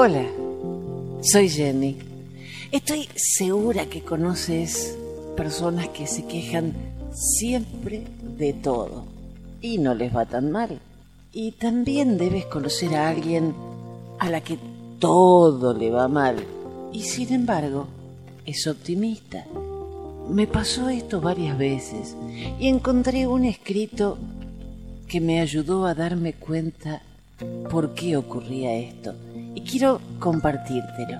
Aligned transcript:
Hola, 0.00 0.28
soy 1.22 1.48
Jenny. 1.48 1.98
Estoy 2.70 3.08
segura 3.16 3.86
que 3.86 4.02
conoces 4.02 4.96
personas 5.36 5.88
que 5.88 6.06
se 6.06 6.24
quejan 6.24 6.72
siempre 7.12 8.04
de 8.38 8.52
todo 8.52 9.06
y 9.60 9.78
no 9.78 9.96
les 9.96 10.14
va 10.14 10.24
tan 10.24 10.52
mal. 10.52 10.78
Y 11.32 11.50
también 11.50 12.16
debes 12.16 12.46
conocer 12.46 12.94
a 12.94 13.08
alguien 13.08 13.56
a 14.20 14.30
la 14.30 14.40
que 14.40 14.56
todo 15.00 15.74
le 15.74 15.90
va 15.90 16.06
mal 16.06 16.36
y 16.92 17.02
sin 17.02 17.32
embargo 17.32 17.88
es 18.46 18.68
optimista. 18.68 19.46
Me 20.30 20.46
pasó 20.46 20.88
esto 20.90 21.20
varias 21.20 21.58
veces 21.58 22.14
y 22.60 22.68
encontré 22.68 23.26
un 23.26 23.44
escrito 23.44 24.16
que 25.08 25.20
me 25.20 25.40
ayudó 25.40 25.86
a 25.86 25.96
darme 25.96 26.34
cuenta 26.34 27.02
por 27.68 27.94
qué 27.94 28.16
ocurría 28.16 28.76
esto 28.76 29.12
quiero 29.68 30.00
compartírtelo. 30.18 31.18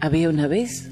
Había 0.00 0.30
una 0.30 0.46
vez 0.46 0.90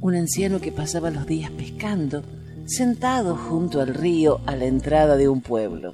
un 0.00 0.14
anciano 0.14 0.60
que 0.60 0.70
pasaba 0.70 1.10
los 1.10 1.26
días 1.26 1.50
pescando, 1.50 2.22
sentado 2.66 3.36
junto 3.36 3.80
al 3.80 3.94
río 3.94 4.40
a 4.46 4.54
la 4.54 4.66
entrada 4.66 5.16
de 5.16 5.28
un 5.28 5.40
pueblo. 5.40 5.92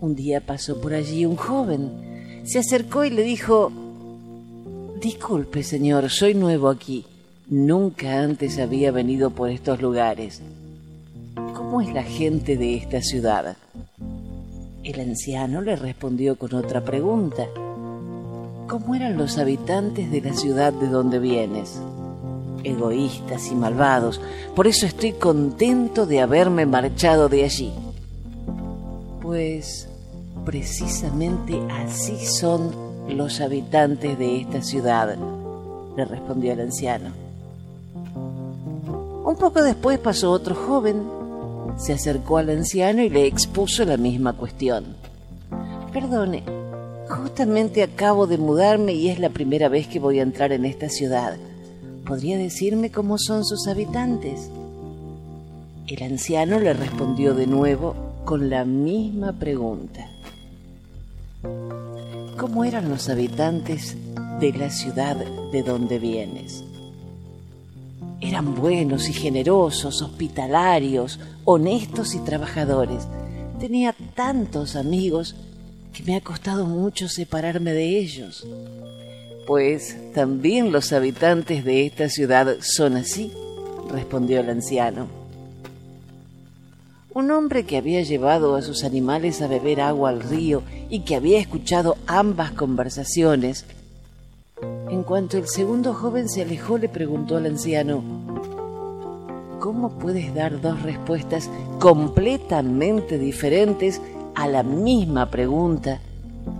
Un 0.00 0.14
día 0.14 0.40
pasó 0.40 0.80
por 0.80 0.94
allí 0.94 1.26
un 1.26 1.36
joven, 1.36 2.42
se 2.44 2.60
acercó 2.60 3.04
y 3.04 3.10
le 3.10 3.22
dijo, 3.22 3.72
Disculpe, 5.00 5.62
señor, 5.62 6.08
soy 6.10 6.34
nuevo 6.34 6.68
aquí. 6.68 7.04
Nunca 7.48 8.22
antes 8.22 8.58
había 8.58 8.90
venido 8.90 9.30
por 9.30 9.50
estos 9.50 9.82
lugares. 9.82 10.40
¿Cómo 11.54 11.80
es 11.80 11.92
la 11.92 12.04
gente 12.04 12.56
de 12.56 12.76
esta 12.76 13.02
ciudad? 13.02 13.56
El 14.84 15.00
anciano 15.00 15.62
le 15.62 15.76
respondió 15.76 16.36
con 16.36 16.54
otra 16.54 16.84
pregunta. 16.84 17.46
¿Cómo 18.68 18.94
eran 18.94 19.16
los 19.16 19.38
habitantes 19.38 20.10
de 20.10 20.20
la 20.20 20.34
ciudad 20.34 20.74
de 20.74 20.88
donde 20.88 21.18
vienes? 21.18 21.80
Egoístas 22.64 23.50
y 23.50 23.54
malvados. 23.54 24.20
Por 24.54 24.66
eso 24.66 24.84
estoy 24.84 25.12
contento 25.12 26.04
de 26.04 26.20
haberme 26.20 26.66
marchado 26.66 27.30
de 27.30 27.44
allí. 27.44 27.72
Pues 29.22 29.88
precisamente 30.44 31.58
así 31.70 32.18
son 32.18 32.70
los 33.08 33.40
habitantes 33.40 34.18
de 34.18 34.42
esta 34.42 34.60
ciudad, 34.60 35.16
le 35.96 36.04
respondió 36.04 36.52
el 36.52 36.60
anciano. 36.60 37.10
Un 39.24 39.36
poco 39.36 39.62
después 39.62 39.98
pasó 39.98 40.30
otro 40.30 40.54
joven 40.54 41.23
se 41.76 41.92
acercó 41.92 42.38
al 42.38 42.50
anciano 42.50 43.02
y 43.02 43.10
le 43.10 43.26
expuso 43.26 43.84
la 43.84 43.96
misma 43.96 44.34
cuestión. 44.34 44.96
Perdone, 45.92 46.42
justamente 47.08 47.82
acabo 47.82 48.26
de 48.26 48.38
mudarme 48.38 48.92
y 48.94 49.08
es 49.08 49.18
la 49.18 49.30
primera 49.30 49.68
vez 49.68 49.86
que 49.86 50.00
voy 50.00 50.18
a 50.18 50.22
entrar 50.22 50.52
en 50.52 50.64
esta 50.64 50.88
ciudad. 50.88 51.36
¿Podría 52.06 52.38
decirme 52.38 52.90
cómo 52.90 53.18
son 53.18 53.44
sus 53.44 53.66
habitantes? 53.66 54.50
El 55.86 56.02
anciano 56.02 56.58
le 56.58 56.72
respondió 56.72 57.34
de 57.34 57.46
nuevo 57.46 57.94
con 58.24 58.50
la 58.50 58.64
misma 58.64 59.32
pregunta. 59.32 60.08
¿Cómo 62.38 62.64
eran 62.64 62.88
los 62.88 63.08
habitantes 63.08 63.96
de 64.40 64.52
la 64.52 64.70
ciudad 64.70 65.16
de 65.52 65.62
donde 65.62 65.98
vienes? 65.98 66.64
Eran 68.24 68.54
buenos 68.54 69.10
y 69.10 69.12
generosos, 69.12 70.00
hospitalarios, 70.00 71.20
honestos 71.44 72.14
y 72.14 72.20
trabajadores. 72.20 73.06
Tenía 73.60 73.94
tantos 74.14 74.76
amigos 74.76 75.36
que 75.92 76.02
me 76.04 76.16
ha 76.16 76.22
costado 76.22 76.64
mucho 76.64 77.06
separarme 77.10 77.72
de 77.74 77.98
ellos. 77.98 78.46
Pues 79.46 79.94
también 80.14 80.72
los 80.72 80.94
habitantes 80.94 81.66
de 81.66 81.84
esta 81.84 82.08
ciudad 82.08 82.56
son 82.62 82.96
así, 82.96 83.30
respondió 83.90 84.40
el 84.40 84.48
anciano. 84.48 85.06
Un 87.12 87.30
hombre 87.30 87.66
que 87.66 87.76
había 87.76 88.00
llevado 88.00 88.56
a 88.56 88.62
sus 88.62 88.84
animales 88.84 89.42
a 89.42 89.48
beber 89.48 89.82
agua 89.82 90.08
al 90.08 90.22
río 90.22 90.62
y 90.88 91.00
que 91.00 91.14
había 91.14 91.38
escuchado 91.38 91.98
ambas 92.06 92.52
conversaciones, 92.52 93.66
en 94.94 95.02
cuanto 95.02 95.38
el 95.38 95.48
segundo 95.48 95.92
joven 95.92 96.28
se 96.28 96.42
alejó, 96.42 96.78
le 96.78 96.88
preguntó 96.88 97.36
al 97.36 97.46
anciano, 97.46 98.02
¿cómo 99.58 99.98
puedes 99.98 100.32
dar 100.32 100.60
dos 100.60 100.82
respuestas 100.82 101.50
completamente 101.80 103.18
diferentes 103.18 104.00
a 104.36 104.46
la 104.46 104.62
misma 104.62 105.30
pregunta 105.30 106.00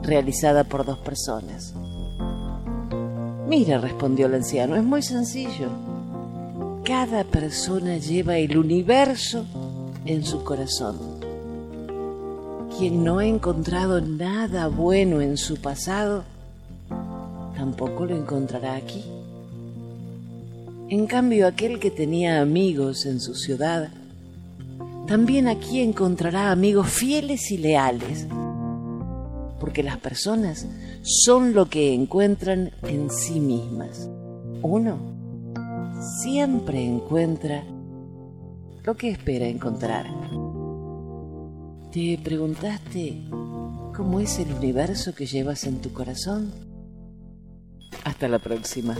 realizada 0.02 0.64
por 0.64 0.84
dos 0.84 0.98
personas? 0.98 1.74
Mira, 3.48 3.78
respondió 3.78 4.26
el 4.26 4.34
anciano, 4.34 4.74
es 4.74 4.82
muy 4.82 5.02
sencillo. 5.02 5.68
Cada 6.84 7.22
persona 7.22 7.98
lleva 7.98 8.36
el 8.38 8.58
universo 8.58 9.44
en 10.06 10.24
su 10.24 10.42
corazón. 10.42 10.98
Quien 12.76 13.04
no 13.04 13.20
ha 13.20 13.26
encontrado 13.26 14.00
nada 14.00 14.66
bueno 14.66 15.20
en 15.20 15.36
su 15.36 15.56
pasado, 15.56 16.24
tampoco 17.64 18.04
lo 18.04 18.14
encontrará 18.14 18.74
aquí. 18.74 19.02
En 20.90 21.06
cambio, 21.06 21.46
aquel 21.46 21.80
que 21.80 21.90
tenía 21.90 22.42
amigos 22.42 23.06
en 23.06 23.20
su 23.20 23.34
ciudad, 23.34 23.88
también 25.06 25.48
aquí 25.48 25.80
encontrará 25.80 26.50
amigos 26.50 26.90
fieles 26.90 27.50
y 27.50 27.56
leales, 27.56 28.26
porque 29.58 29.82
las 29.82 29.96
personas 29.96 30.66
son 31.02 31.54
lo 31.54 31.70
que 31.70 31.94
encuentran 31.94 32.70
en 32.82 33.10
sí 33.10 33.40
mismas. 33.40 34.10
Uno 34.60 34.98
siempre 36.22 36.84
encuentra 36.84 37.64
lo 38.84 38.94
que 38.94 39.08
espera 39.08 39.46
encontrar. 39.46 40.04
¿Te 41.90 42.20
preguntaste 42.22 43.22
cómo 43.96 44.20
es 44.20 44.38
el 44.38 44.52
universo 44.52 45.14
que 45.14 45.24
llevas 45.24 45.64
en 45.64 45.80
tu 45.80 45.94
corazón? 45.94 46.63
Hasta 48.04 48.28
la 48.28 48.38
próxima. 48.38 48.94